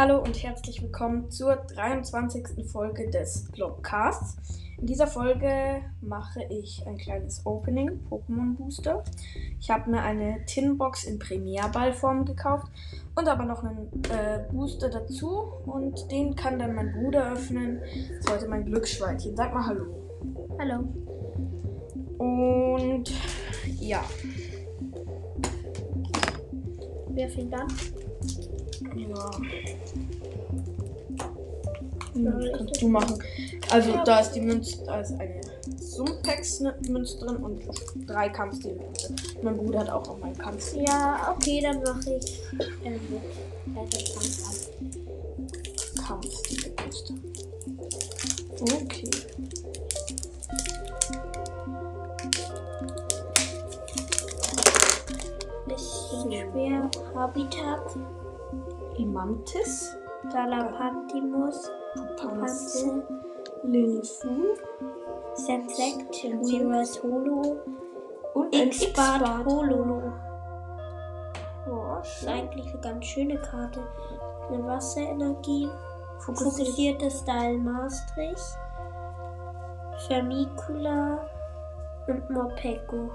Hallo 0.00 0.16
und 0.22 0.42
herzlich 0.42 0.80
willkommen 0.80 1.30
zur 1.30 1.56
23. 1.56 2.66
Folge 2.66 3.10
des 3.10 3.50
Blogcasts. 3.52 4.38
In 4.78 4.86
dieser 4.86 5.06
Folge 5.06 5.82
mache 6.00 6.42
ich 6.48 6.82
ein 6.86 6.96
kleines 6.96 7.44
Opening, 7.44 8.00
Pokémon 8.08 8.56
Booster. 8.56 9.04
Ich 9.60 9.70
habe 9.70 9.90
mir 9.90 10.00
eine 10.00 10.42
Tinbox 10.46 11.04
in 11.04 11.18
Premierballform 11.18 12.24
gekauft 12.24 12.72
und 13.14 13.28
aber 13.28 13.44
noch 13.44 13.62
einen 13.62 13.90
äh, 14.04 14.50
Booster 14.50 14.88
dazu 14.88 15.52
und 15.66 16.10
den 16.10 16.34
kann 16.34 16.58
dann 16.58 16.74
mein 16.74 16.92
Bruder 16.92 17.32
öffnen. 17.32 17.80
Das 17.80 18.20
ist 18.20 18.30
heute 18.30 18.48
mein 18.48 18.64
Glücksschweinchen. 18.64 19.36
Sag 19.36 19.52
mal 19.52 19.66
Hallo. 19.66 19.84
Hallo. 20.58 20.78
Und 22.16 23.12
ja. 23.78 24.02
Wer 27.10 27.28
fängt 27.28 27.52
an? 27.52 27.68
Ja. 28.96 29.30
Hm, 32.12 32.50
kannst 32.56 32.82
du 32.82 32.88
machen. 32.88 33.22
Also 33.70 33.92
da 34.04 34.20
ist 34.20 34.32
die 34.32 34.40
Münze, 34.40 34.84
da 34.84 35.00
ist 35.00 35.12
eine 35.12 35.40
Sumpex-Münze 35.78 37.18
drin 37.18 37.36
und 37.36 37.62
drei 38.06 38.28
Kampfstil-Münze. 38.28 39.14
Mein 39.42 39.56
Bruder 39.56 39.80
hat 39.80 39.90
auch 39.90 40.06
noch 40.06 40.18
meinen 40.18 40.36
Kampfstil. 40.36 40.84
Ja, 40.86 41.34
okay, 41.36 41.60
dann 41.62 41.82
mache 41.82 42.14
ich 42.14 42.42
ähm, 42.84 43.00
äh. 43.76 43.86
Kampfstil-Münze. 46.02 47.14
Okay. 48.60 49.10
Bisschen 55.66 56.32
schwer. 56.32 56.90
Habitat. 57.14 57.96
Imantis, 59.00 59.96
Dalapantimus. 60.30 61.70
Panze, 62.16 63.02
Linfu 63.64 64.54
Sensect. 65.34 66.22
Reverse 66.24 67.02
Holo. 67.02 67.56
und 68.34 68.54
X-Bart. 68.54 69.46
Hololo. 69.46 70.12
Oh, 71.68 71.96
Das 71.96 72.22
ist 72.22 72.28
eigentlich 72.28 72.66
eine 72.72 72.80
ganz 72.80 73.06
schöne 73.06 73.36
Karte. 73.40 73.80
Eine 74.48 74.66
Wasserenergie. 74.66 75.68
Fokussiert. 76.18 76.52
Fokussierte 76.68 77.10
Style 77.10 77.58
Maastricht. 77.58 78.58
Vermicula. 80.08 81.26
Und 82.06 82.30
Morpeko. 82.30 83.10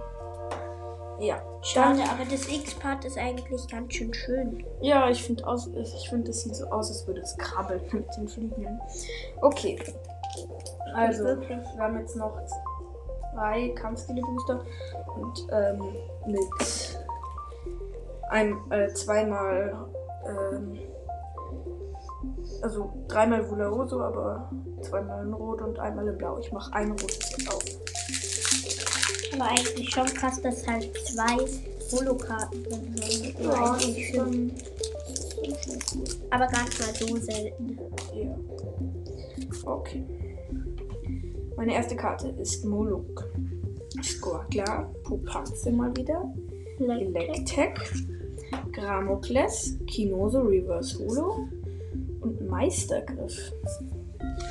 Ja. 1.20 1.42
Schade, 1.62 2.02
aber 2.04 2.26
das 2.30 2.48
X-Part 2.48 3.06
ist 3.06 3.18
eigentlich 3.18 3.68
ganz 3.68 3.94
schön 3.94 4.14
schön. 4.14 4.66
Ja, 4.82 5.10
ich 5.10 5.24
finde 5.24 5.44
ich 5.74 6.10
finde, 6.10 6.28
das 6.28 6.42
sieht 6.42 6.56
so 6.56 6.66
aus, 6.66 6.90
als 6.90 7.08
würde 7.08 7.22
es 7.22 7.38
krabbeln 7.38 7.82
mit 7.92 8.06
den 8.18 8.28
Flügeln. 8.28 8.80
Okay. 9.42 9.80
Also, 10.94 11.24
Wirklich. 11.24 11.50
wir 11.50 11.84
haben 11.84 12.00
jetzt 12.00 12.16
noch 12.16 12.38
zwei 13.34 13.70
Kampfstile-Booster 13.70 14.64
und 15.16 15.48
ähm, 15.52 15.82
mit 16.28 17.00
einem, 18.30 18.72
äh, 18.72 18.88
zweimal, 18.94 19.76
ähm, 20.28 20.80
also 22.62 22.94
dreimal 23.08 23.50
Vularoso, 23.50 24.02
aber 24.02 24.50
zweimal 24.82 25.26
in 25.26 25.34
Rot 25.34 25.62
und 25.62 25.80
einmal 25.80 26.08
in 26.08 26.18
Blau. 26.18 26.38
Ich 26.40 26.52
mache 26.52 26.74
ein 26.74 26.92
rotes 26.92 27.36
jetzt 27.38 27.55
Aber 29.36 29.50
eigentlich 29.50 29.90
schon 29.90 30.06
krass, 30.06 30.42
dass 30.42 30.66
halt 30.68 30.90
zwei 30.98 31.38
Holo-Karten 31.92 32.64
drin 32.64 32.96
sind. 32.96 33.40
Ja, 33.40 33.74
eigentlich 33.74 34.10
schon. 34.14 34.52
Aber 36.30 36.48
gar 36.48 36.64
nicht 36.64 36.80
mal 36.80 36.96
so 36.96 37.18
selten. 37.18 37.78
Ja. 38.14 38.38
Okay. 39.66 40.04
Meine 41.58 41.74
erste 41.74 41.96
Karte 41.96 42.30
ist 42.40 42.66
Moluk. 42.66 43.30
Skorkla, 44.04 44.92
Pupanze 45.04 45.72
mal 45.72 45.96
wieder. 45.96 46.34
Electek, 46.80 47.80
Gramokles, 48.74 49.78
Kinoso 49.88 50.42
Reverse 50.42 51.00
Holo 51.00 51.48
und 52.22 52.50
Meistergriff. 52.50 53.54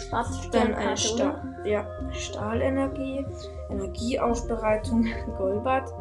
Schwarze 0.08 0.50
Dann 0.50 0.74
eine 0.74 0.96
Sternkarte, 0.96 0.98
Stahl, 0.98 1.66
ja, 1.66 1.86
Stahlenergie, 2.12 3.26
Energieaufbereitung, 3.70 5.06
Golbat 5.38 5.92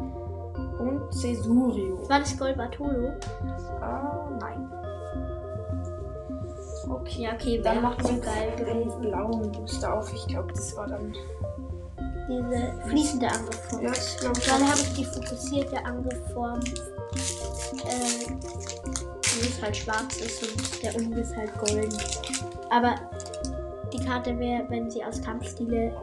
und 0.78 1.12
Cesurio. 1.12 2.08
War 2.08 2.20
das 2.20 2.36
Golbat 2.36 2.78
Holo? 2.78 3.12
Ah, 3.80 4.28
nein. 4.40 4.70
Okay, 6.88 7.28
okay, 7.32 7.60
dann 7.62 7.82
macht 7.82 8.02
man 8.02 8.20
geil 8.20 8.52
gewesen. 8.56 9.00
blauen 9.00 9.52
Booster 9.52 9.94
auf. 9.94 10.12
Ich 10.12 10.26
glaube, 10.26 10.52
das 10.52 10.76
war 10.76 10.86
dann. 10.86 11.14
Diese 12.28 12.72
fließende 12.88 13.26
Angriffsform. 13.28 13.82
Ja, 13.82 13.92
ich 13.92 14.16
glaube 14.16 14.40
Dann 14.46 14.68
habe 14.68 14.80
ich 14.80 14.94
die 14.94 15.04
fokussierte 15.04 15.84
Angriffsform, 15.84 16.60
äh, 17.84 18.30
wo 19.20 19.40
es 19.42 19.62
halt 19.62 19.76
schwarz 19.76 20.16
ist 20.16 20.42
und 20.42 20.82
der 20.82 20.96
Umriss 20.96 21.30
ist 21.30 21.36
halt 21.36 21.58
golden. 21.58 21.94
Aber 22.70 22.94
die 23.12 23.13
Karte 24.04 24.38
wäre, 24.38 24.68
wenn 24.68 24.90
sie 24.90 25.02
aus 25.04 25.20
Kampfstile 25.22 25.96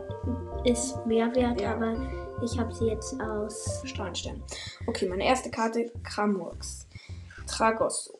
ist, 0.64 1.06
mehr 1.06 1.34
wert, 1.36 1.62
Ja. 1.62 1.76
aber 1.76 1.96
ich 2.44 2.58
habe 2.58 2.74
sie 2.74 2.88
jetzt 2.88 3.16
aus 3.22 3.82
Strahlenstern. 3.86 4.42
Okay, 4.88 5.08
meine 5.08 5.26
erste 5.26 5.50
Karte: 5.52 5.92
Kramurks, 6.04 6.88
Tragosso, 7.48 8.20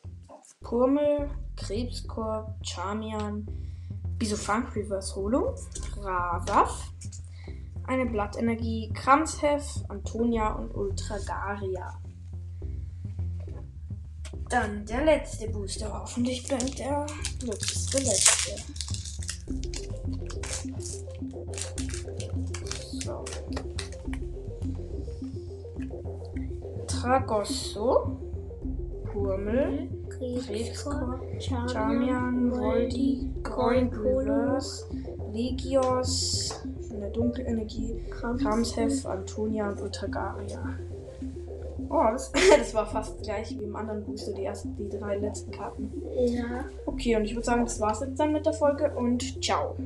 Purmel, 0.60 1.30
Krebskorb, 1.56 2.54
Charmian, 2.62 3.46
Bisofunk 4.18 4.74
Reverse 4.76 5.16
Holo, 5.16 5.54
Ravaf, 6.00 6.92
eine 7.86 8.06
Blattenergie, 8.06 8.92
Kramshef, 8.94 9.64
Antonia 9.88 10.52
und 10.52 10.70
Ultragaria. 10.74 11.98
Dann 14.48 14.84
der 14.84 15.04
letzte 15.04 15.48
Booster. 15.48 15.90
Hoffentlich 15.92 16.46
bleibt 16.46 16.78
der 16.78 17.06
glücklichste 17.40 17.98
letzte. 17.98 19.01
So. 23.04 23.24
Tragosso, 26.86 28.16
Purmel, 29.04 29.88
Krebskorb, 30.08 31.20
Charmian, 31.40 32.50
Volti, 32.50 33.28
Goring 33.42 33.90
Reverse, 33.92 34.86
Legios, 35.32 36.62
eine 36.92 37.10
Dunkelenergie, 37.10 38.04
Kramshef, 38.10 39.04
Antonia 39.06 39.68
und 39.68 39.80
Ultragaria. 39.80 40.78
Oh, 41.92 42.04
das, 42.10 42.32
das 42.58 42.74
war 42.74 42.86
fast 42.86 43.22
gleich 43.22 43.50
wie 43.50 43.64
im 43.64 43.76
anderen 43.76 44.02
Booster, 44.04 44.32
die 44.32 44.44
ersten, 44.44 44.74
die 44.76 44.88
drei 44.88 45.16
letzten 45.16 45.50
Karten. 45.50 45.92
Ja. 46.26 46.64
Okay, 46.86 47.16
und 47.16 47.24
ich 47.24 47.34
würde 47.34 47.44
sagen, 47.44 47.64
das 47.64 47.78
war's 47.80 48.00
jetzt 48.00 48.18
dann 48.18 48.32
mit 48.32 48.46
der 48.46 48.54
Folge 48.54 48.90
und 48.96 49.44
ciao. 49.44 49.76